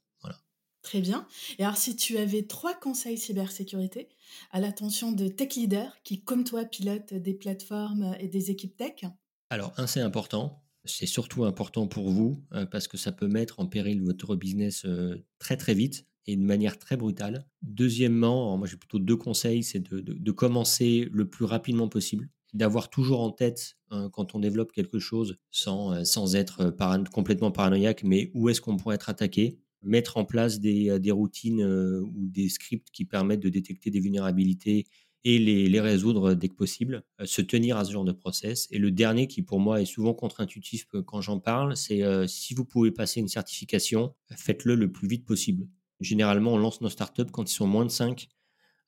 Très 0.84 1.00
bien. 1.00 1.26
Et 1.58 1.64
alors, 1.64 1.76
si 1.76 1.96
tu 1.96 2.18
avais 2.18 2.42
trois 2.42 2.74
conseils 2.74 3.18
cybersécurité 3.18 4.08
à 4.52 4.60
l'attention 4.60 5.10
de 5.10 5.26
tech 5.26 5.56
leaders 5.56 5.96
qui, 6.04 6.22
comme 6.22 6.44
toi, 6.44 6.64
pilotent 6.64 7.14
des 7.14 7.34
plateformes 7.34 8.14
et 8.20 8.28
des 8.28 8.52
équipes 8.52 8.76
tech? 8.76 9.04
Alors, 9.50 9.72
un, 9.76 9.88
c'est 9.88 10.00
important 10.00 10.60
c'est 10.84 11.06
surtout 11.06 11.44
important 11.44 11.86
pour 11.86 12.10
vous 12.10 12.42
euh, 12.52 12.66
parce 12.66 12.88
que 12.88 12.96
ça 12.96 13.12
peut 13.12 13.28
mettre 13.28 13.60
en 13.60 13.66
péril 13.66 14.02
votre 14.02 14.36
business 14.36 14.84
euh, 14.84 15.16
très 15.38 15.56
très 15.56 15.74
vite 15.74 16.06
et 16.26 16.36
de 16.36 16.42
manière 16.42 16.78
très 16.78 16.96
brutale. 16.96 17.46
Deuxièmement, 17.62 18.56
moi 18.56 18.66
j'ai 18.66 18.76
plutôt 18.76 18.98
deux 18.98 19.16
conseils, 19.16 19.62
c'est 19.62 19.80
de, 19.80 20.32
commencer 20.32 21.08
le 21.12 21.28
plus 21.28 21.44
rapidement 21.44 21.88
possible, 21.88 22.30
d'avoir 22.54 22.88
toujours 22.88 23.20
en 23.20 23.30
tête 23.30 23.76
hein, 23.90 24.08
quand 24.12 24.34
on 24.34 24.38
développe 24.40 24.72
quelque 24.72 24.98
chose 24.98 25.38
sans, 25.50 25.92
euh, 25.92 26.04
sans 26.04 26.34
être 26.36 26.74
complètement 27.12 27.50
paranoïaque, 27.50 28.04
mais 28.04 28.30
où 28.34 28.48
est-ce 28.48 28.60
qu'on 28.60 28.76
pourrait 28.76 28.94
être 28.94 29.10
attaqué, 29.10 29.58
mettre 29.84 30.16
en 30.16 30.24
place 30.24 30.60
des, 30.60 30.98
des 30.98 31.10
routines 31.10 31.62
ou 31.62 32.28
des 32.28 32.48
scripts 32.48 32.90
qui 32.90 33.04
permettent 33.04 33.40
de 33.40 33.48
détecter 33.48 33.90
des 33.90 34.00
vulnérabilités 34.00 34.86
et 35.24 35.38
les, 35.38 35.80
résoudre 35.80 36.34
dès 36.34 36.48
que 36.48 36.54
possible, 36.54 37.02
euh, 37.20 37.26
se 37.26 37.40
tenir 37.40 37.78
à 37.78 37.84
ce 37.84 37.92
genre 37.92 38.04
de 38.04 38.12
process. 38.12 38.68
Et 38.70 38.78
le 38.78 38.90
dernier 38.90 39.26
qui 39.26 39.42
pour 39.42 39.58
moi 39.58 39.80
est 39.80 39.86
souvent 39.86 40.12
contre-intuitif 40.12 40.86
quand 41.06 41.20
j'en 41.20 41.40
parle, 41.40 41.76
c'est 41.76 42.02
euh, 42.02 42.26
si 42.26 42.54
vous 42.54 42.64
pouvez 42.64 42.90
passer 42.90 43.20
une 43.20 43.28
certification, 43.28 44.14
faites-le 44.36 44.74
le 44.74 44.92
plus 44.92 45.08
vite 45.08 45.24
possible. 45.24 45.66
Généralement, 46.00 46.52
on 46.52 46.58
lance 46.58 46.80
nos 46.82 46.90
startups 46.90 47.30
quand 47.32 47.50
ils 47.50 47.54
sont 47.54 47.66
moins 47.66 47.86
de 47.86 47.90
5. 47.90 48.28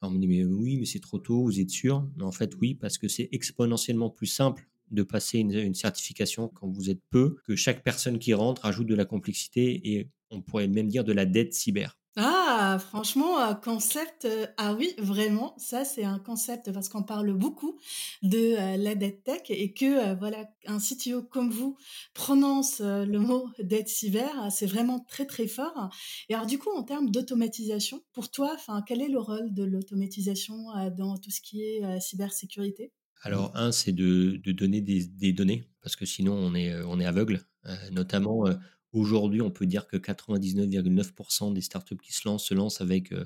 Alors 0.02 0.12
on 0.12 0.14
me 0.14 0.20
dit 0.20 0.28
mais 0.28 0.44
oui, 0.44 0.76
mais 0.76 0.84
c'est 0.84 1.00
trop 1.00 1.18
tôt, 1.18 1.42
vous 1.42 1.58
êtes 1.58 1.70
sûr? 1.70 2.06
En 2.20 2.32
fait 2.32 2.54
oui, 2.60 2.74
parce 2.74 2.98
que 2.98 3.08
c'est 3.08 3.30
exponentiellement 3.32 4.10
plus 4.10 4.26
simple 4.26 4.68
de 4.90 5.02
passer 5.02 5.38
une, 5.38 5.52
une 5.52 5.74
certification 5.74 6.48
quand 6.48 6.68
vous 6.68 6.90
êtes 6.90 7.00
peu, 7.10 7.38
que 7.44 7.56
chaque 7.56 7.82
personne 7.82 8.18
qui 8.18 8.34
rentre 8.34 8.66
ajoute 8.66 8.86
de 8.86 8.94
la 8.94 9.06
complexité 9.06 9.96
et 9.96 10.10
on 10.30 10.42
pourrait 10.42 10.68
même 10.68 10.88
dire 10.88 11.04
de 11.04 11.12
la 11.12 11.26
dette 11.26 11.54
cyber. 11.54 11.98
Ah, 12.18 12.78
franchement, 12.80 13.38
un 13.38 13.54
concept, 13.54 14.24
heu, 14.24 14.46
ah 14.56 14.72
oui, 14.72 14.94
vraiment, 14.96 15.54
ça, 15.58 15.84
c'est 15.84 16.04
un 16.04 16.18
concept 16.18 16.72
parce 16.72 16.88
qu'on 16.88 17.02
parle 17.02 17.34
beaucoup 17.34 17.78
de, 18.22 18.38
heu, 18.78 18.82
la 18.82 18.94
dette 18.94 19.22
tech 19.22 19.42
et 19.50 19.74
que, 19.74 20.12
heu, 20.14 20.16
voilà, 20.18 20.48
un 20.66 20.78
CTO 20.80 21.22
comme 21.22 21.50
vous 21.50 21.76
prononce, 22.14 22.80
le 22.80 23.18
mot 23.18 23.50
dette 23.58 23.88
cyber, 23.88 24.30
ah, 24.40 24.48
c'est 24.48 24.64
vraiment 24.66 25.00
très, 25.00 25.26
très 25.26 25.46
fort 25.46 25.90
et 26.30 26.34
alors 26.34 26.46
du 26.46 26.58
coup, 26.58 26.70
en 26.70 26.84
termes 26.84 27.10
d'automatisation, 27.10 28.02
pour 28.14 28.30
toi, 28.30 28.52
enfin, 28.54 28.82
quel 28.86 29.02
est 29.02 29.08
le 29.08 29.18
rôle 29.20 29.52
de 29.52 29.64
l'automatisation, 29.64 30.56
dans 30.96 31.18
tout 31.18 31.30
ce 31.30 31.42
qui 31.42 31.62
est, 31.64 32.00
cybersécurité? 32.00 32.92
Alors, 33.22 33.56
un, 33.56 33.72
c'est 33.72 33.92
de, 33.92 34.40
de 34.42 34.52
donner 34.52 34.80
des, 34.80 35.06
des 35.06 35.32
données, 35.32 35.68
parce 35.82 35.96
que 35.96 36.06
sinon 36.06 36.34
on 36.34 36.54
est, 36.54 36.72
euh, 36.72 36.86
on 36.86 37.00
est 37.00 37.06
aveugle. 37.06 37.40
Euh, 37.66 37.74
notamment, 37.90 38.46
euh, 38.46 38.54
aujourd'hui, 38.96 39.42
on 39.42 39.50
peut 39.50 39.66
dire 39.66 39.86
que 39.86 39.96
99,9% 39.96 41.52
des 41.52 41.60
startups 41.60 41.96
qui 41.96 42.12
se 42.12 42.26
lancent 42.26 42.44
se 42.44 42.54
lancent 42.54 42.80
avec, 42.80 43.12
euh, 43.12 43.24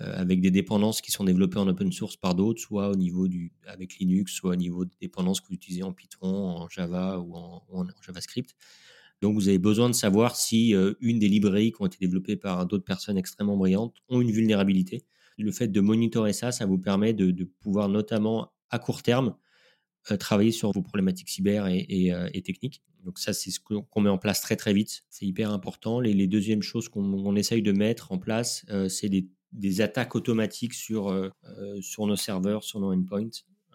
euh, 0.00 0.12
avec 0.16 0.40
des 0.40 0.50
dépendances 0.50 1.00
qui 1.00 1.12
sont 1.12 1.24
développées 1.24 1.58
en 1.58 1.68
open 1.68 1.92
source 1.92 2.16
par 2.16 2.34
d'autres, 2.34 2.60
soit 2.60 2.88
au 2.88 2.96
niveau 2.96 3.28
du, 3.28 3.52
avec 3.66 3.98
Linux, 3.98 4.32
soit 4.32 4.52
au 4.52 4.56
niveau 4.56 4.84
des 4.84 4.96
dépendances 5.00 5.40
que 5.40 5.48
vous 5.48 5.54
utilisez 5.54 5.82
en 5.82 5.92
Python, 5.92 6.28
en 6.28 6.68
Java 6.68 7.18
ou 7.20 7.34
en, 7.34 7.86
JavaScript. 8.04 8.54
Donc, 9.20 9.34
vous 9.34 9.48
avez 9.48 9.58
besoin 9.58 9.88
de 9.88 9.94
savoir 9.94 10.34
si 10.34 10.74
euh, 10.74 10.94
une 11.00 11.18
des 11.18 11.28
librairies 11.28 11.72
qui 11.72 11.80
ont 11.80 11.86
été 11.86 11.98
développées 12.00 12.36
par 12.36 12.66
d'autres 12.66 12.84
personnes 12.84 13.18
extrêmement 13.18 13.56
brillantes 13.56 13.94
ont 14.08 14.20
une 14.20 14.32
vulnérabilité. 14.32 15.04
Le 15.38 15.52
fait 15.52 15.68
de 15.68 15.80
monitorer 15.80 16.32
ça, 16.32 16.52
ça 16.52 16.66
vous 16.66 16.78
permet 16.78 17.12
de, 17.12 17.44
pouvoir 17.60 17.88
notamment 17.88 18.52
à 18.70 18.78
court 18.78 19.02
terme 19.02 19.34
travailler 20.18 20.50
sur 20.50 20.72
vos 20.72 20.82
problématiques 20.82 21.28
cyber 21.28 21.66
et 21.68 22.42
techniques. 22.44 22.82
Donc 23.04 23.18
ça, 23.18 23.32
c'est 23.32 23.50
ce 23.50 23.60
qu'on 23.60 24.00
met 24.00 24.10
en 24.10 24.18
place 24.18 24.40
très 24.40 24.56
très 24.56 24.72
vite. 24.72 25.04
C'est 25.10 25.26
hyper 25.26 25.50
important. 25.50 26.00
Les, 26.00 26.14
les 26.14 26.26
deuxièmes 26.26 26.62
choses 26.62 26.88
qu'on 26.88 27.02
on 27.02 27.36
essaye 27.36 27.62
de 27.62 27.72
mettre 27.72 28.12
en 28.12 28.18
place, 28.18 28.64
euh, 28.70 28.88
c'est 28.88 29.08
des, 29.08 29.80
attaques 29.80 30.14
automatiques 30.14 30.74
sur, 30.74 31.08
euh, 31.08 31.30
sur 31.80 32.06
nos 32.06 32.16
serveurs, 32.16 32.64
sur 32.64 32.80
nos 32.80 32.92
endpoints, 32.92 33.28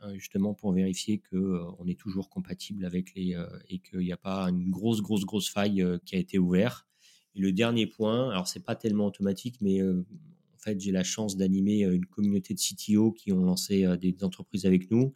euh, 0.03 0.13
justement 0.15 0.53
pour 0.53 0.72
vérifier 0.74 1.19
que 1.19 1.36
euh, 1.36 1.63
on 1.79 1.88
est 1.88 2.00
toujours 2.00 2.29
compatible 2.29 2.86
avec 2.86 3.13
les 3.15 3.38
et 3.69 3.79
qu'il 3.79 4.00
n'y 4.00 4.12
a 4.12 4.17
pas 4.17 4.46
une 4.46 4.69
grosse 4.69 5.01
grosse 5.01 5.25
grosse 5.25 5.50
faille 5.50 5.86
qui 6.05 6.15
a 6.15 6.19
été 6.19 6.39
ouverte. 6.39 6.88
Et 7.36 7.41
le 7.41 7.51
dernier 7.51 7.86
point, 7.86 8.31
alors 8.31 8.48
c'est 8.48 8.63
pas 8.63 8.75
tellement 8.75 9.07
automatique, 9.07 9.57
mais 9.62 9.84
en 9.84 10.60
fait, 10.60 10.79
j'ai 10.79 10.91
la 10.91 11.03
chance 11.03 11.38
d'animer 11.38 11.81
une 11.81 12.05
communauté 12.05 12.55
de 12.55 12.60
CTO 12.60 13.12
qui 13.12 13.31
ont 13.31 13.43
lancé 13.43 13.86
des 13.98 14.15
entreprises 14.24 14.65
avec 14.65 14.89
nous. 14.89 15.13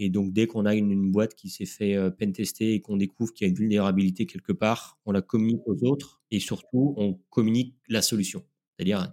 Et 0.00 0.08
donc, 0.08 0.32
dès 0.32 0.46
qu'on 0.46 0.66
a 0.66 0.74
une, 0.74 1.10
boîte 1.12 1.34
qui 1.34 1.50
s'est 1.50 1.66
fait 1.66 1.94
euh, 1.94 2.10
pentester 2.10 2.72
et 2.72 2.80
qu'on 2.80 2.96
découvre 2.96 3.32
qu'il 3.32 3.46
y 3.46 3.48
a 3.48 3.50
une 3.50 3.56
vulnérabilité 3.56 4.26
quelque 4.26 4.52
part, 4.52 4.98
on 5.04 5.12
la 5.12 5.22
communique 5.22 5.60
aux 5.66 5.84
autres 5.84 6.20
et 6.30 6.40
surtout, 6.40 6.94
on 6.96 7.20
communique 7.28 7.76
la 7.88 8.02
solution. 8.02 8.44
C'est-à-dire, 8.76 9.12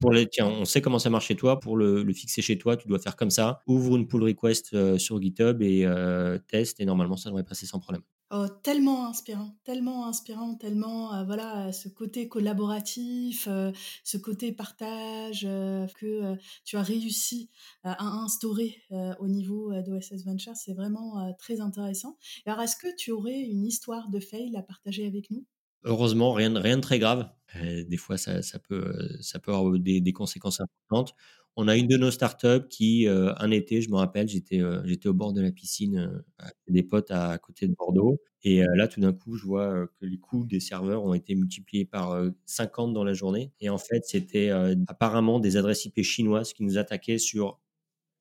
pour 0.00 0.12
les, 0.12 0.28
tiens, 0.28 0.46
on 0.46 0.64
sait 0.64 0.80
comment 0.80 0.98
ça 0.98 1.10
marche 1.10 1.26
chez 1.26 1.36
toi. 1.36 1.58
Pour 1.58 1.76
le, 1.76 2.02
le, 2.02 2.12
fixer 2.12 2.42
chez 2.42 2.58
toi, 2.58 2.76
tu 2.76 2.86
dois 2.88 2.98
faire 2.98 3.16
comme 3.16 3.30
ça. 3.30 3.62
Ouvre 3.66 3.96
une 3.96 4.06
pull 4.06 4.22
request 4.22 4.74
euh, 4.74 4.98
sur 4.98 5.20
GitHub 5.20 5.60
et 5.62 5.84
euh, 5.84 6.38
teste. 6.46 6.80
Et 6.80 6.84
normalement, 6.84 7.16
ça 7.16 7.30
devrait 7.30 7.44
passer 7.44 7.66
sans 7.66 7.80
problème. 7.80 8.02
Oh, 8.30 8.46
tellement 8.62 9.06
inspirant, 9.06 9.56
tellement 9.64 10.06
inspirant, 10.06 10.54
tellement 10.54 11.14
euh, 11.14 11.24
voilà 11.24 11.72
ce 11.72 11.88
côté 11.88 12.28
collaboratif, 12.28 13.48
euh, 13.48 13.72
ce 14.04 14.18
côté 14.18 14.52
partage 14.52 15.46
euh, 15.48 15.86
que 15.98 16.36
tu 16.62 16.76
as 16.76 16.82
réussi 16.82 17.48
à 17.84 18.04
instaurer 18.04 18.82
au 19.18 19.28
niveau 19.28 19.72
d'OSS 19.80 20.26
Venture, 20.26 20.54
c'est 20.56 20.74
vraiment 20.74 21.34
très 21.38 21.60
intéressant. 21.60 22.18
Alors, 22.44 22.60
est-ce 22.60 22.76
que 22.76 22.94
tu 22.96 23.12
aurais 23.12 23.40
une 23.40 23.64
histoire 23.64 24.10
de 24.10 24.20
fail 24.20 24.54
à 24.56 24.62
partager 24.62 25.06
avec 25.06 25.30
nous? 25.30 25.46
Heureusement, 25.84 26.32
rien, 26.32 26.58
rien 26.60 26.76
de 26.76 26.82
très 26.82 26.98
grave. 26.98 27.30
Des 27.54 27.96
fois, 27.96 28.18
ça, 28.18 28.40
peut, 28.68 29.08
ça 29.22 29.38
peut 29.38 29.54
avoir 29.54 29.78
des, 29.78 30.12
conséquences 30.12 30.60
importantes. 30.60 31.14
On 31.56 31.66
a 31.66 31.76
une 31.76 31.88
de 31.88 31.96
nos 31.96 32.10
startups 32.10 32.68
qui, 32.70 33.08
euh, 33.08 33.34
un 33.38 33.50
été, 33.50 33.80
je 33.82 33.90
me 33.90 33.96
rappelle, 33.96 34.28
j'étais 34.28 34.60
euh, 34.60 34.80
j'étais 34.84 35.08
au 35.08 35.14
bord 35.14 35.32
de 35.32 35.40
la 35.40 35.50
piscine 35.50 35.98
euh, 35.98 36.24
avec 36.38 36.54
des 36.68 36.82
potes 36.84 37.10
à, 37.10 37.36
côté 37.38 37.66
de 37.66 37.74
Bordeaux. 37.74 38.20
Et 38.44 38.62
là, 38.76 38.86
tout 38.86 39.00
d'un 39.00 39.12
coup, 39.12 39.34
je 39.36 39.44
vois 39.44 39.88
que 40.00 40.06
les 40.06 40.18
coûts 40.18 40.46
des 40.46 40.60
serveurs 40.60 41.02
ont 41.02 41.12
été 41.12 41.34
multipliés 41.34 41.84
par 41.84 42.16
50 42.46 42.92
dans 42.94 43.02
la 43.02 43.12
journée. 43.12 43.50
Et 43.60 43.68
en 43.68 43.78
fait, 43.78 44.04
c'était 44.04 44.50
apparemment 44.86 45.40
des 45.40 45.56
adresses 45.56 45.84
IP 45.86 46.02
chinoises 46.02 46.52
qui 46.52 46.62
nous 46.62 46.78
attaquaient 46.78 47.18
sur 47.18 47.58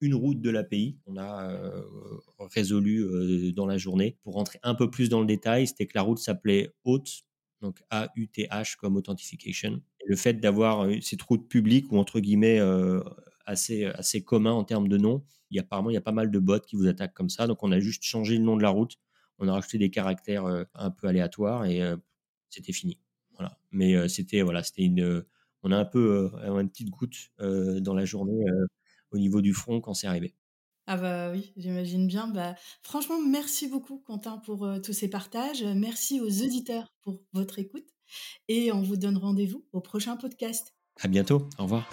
une 0.02 0.16
route 0.16 0.42
de 0.42 0.50
l'API. 0.50 0.98
On 1.06 1.18
a 1.18 1.52
euh, 1.52 1.84
résolu 2.40 3.54
dans 3.54 3.68
la 3.68 3.78
journée. 3.78 4.18
Pour 4.24 4.34
rentrer 4.34 4.60
un 4.64 4.74
peu 4.74 4.90
plus 4.90 5.08
dans 5.10 5.20
le 5.20 5.28
détail, 5.28 5.68
c'était 5.68 5.86
que 5.86 5.94
la 5.96 6.02
route 6.02 6.18
s'appelait 6.20 6.74
Auth 6.84 7.24
donc 7.62 7.82
A-U-T-H 7.90 8.76
comme 8.78 8.98
Authentification. 8.98 9.82
Le 10.08 10.16
fait 10.16 10.36
d'avoir 10.36 10.86
euh, 10.86 10.96
cette 11.02 11.22
route 11.22 11.48
publique 11.48 11.92
ou 11.92 11.98
entre 11.98 12.20
guillemets 12.20 12.60
assez, 13.46 13.86
assez 13.86 14.24
commun 14.24 14.52
en 14.52 14.64
termes 14.64 14.88
de 14.88 14.98
nom, 14.98 15.24
il 15.52 15.58
y 15.58 15.60
a, 15.60 15.64
apparemment 15.64 15.90
il 15.90 15.94
y 15.94 15.98
a 15.98 16.02
pas 16.02 16.12
mal 16.12 16.32
de 16.32 16.40
bots 16.40 16.60
qui 16.60 16.76
vous 16.76 16.88
attaquent 16.88 17.14
comme 17.14 17.30
ça. 17.30 17.48
Donc 17.48 17.64
on 17.64 17.72
a 17.72 17.80
juste 17.80 18.04
changé 18.04 18.38
le 18.38 18.44
nom 18.44 18.58
de 18.58 18.64
la 18.64 18.70
route, 18.70 18.96
on 19.40 19.48
a 19.48 19.54
rajouté 19.54 19.78
des 19.78 19.90
caractères 19.90 20.46
un 20.74 20.92
peu 20.92 21.08
aléatoires 21.08 21.66
et 21.66 21.82
c'était 22.50 22.74
fini. 22.74 23.00
Voilà. 23.36 23.58
Mais 23.72 24.10
c'était 24.10 24.42
voilà, 24.42 24.64
c'était 24.64 24.84
une, 24.84 25.24
on 25.64 25.72
a 25.72 25.78
un 25.78 25.86
peu 25.86 26.32
une 26.44 26.70
petite 26.70 26.90
goutte 26.90 27.32
dans 27.40 27.94
la 27.94 28.06
journée 28.06 28.46
au 29.12 29.18
niveau 29.18 29.42
du 29.42 29.54
front 29.54 29.80
quand 29.80 29.94
c'est 29.94 30.08
arrivé. 30.08 30.36
Ah 30.88 30.98
bah 30.98 31.32
oui, 31.32 31.52
j'imagine 31.58 32.08
bien. 32.08 32.28
Bah, 32.28 32.56
franchement, 32.82 33.22
merci 33.22 33.68
beaucoup 33.68 34.00
Quentin 34.00 34.38
pour 34.38 34.68
tous 34.84 34.94
ces 34.94 35.10
partages. 35.10 35.64
Merci 35.64 36.22
aux 36.22 36.44
auditeurs 36.44 36.94
pour 37.02 37.22
votre 37.34 37.60
écoute 37.60 37.97
et 38.48 38.72
on 38.72 38.82
vous 38.82 38.98
donne 38.98 39.18
rendez-vous 39.18 39.66
au 39.74 39.82
prochain 39.82 40.18
podcast. 40.18 40.74
À 41.00 41.08
bientôt. 41.08 41.48
Au 41.58 41.64
revoir. 41.64 41.90